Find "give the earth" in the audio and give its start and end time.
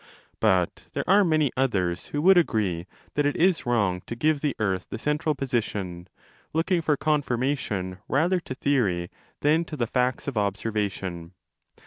4.15-4.87